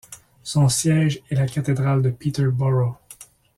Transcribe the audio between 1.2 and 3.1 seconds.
est la cathédrale de Peterborough.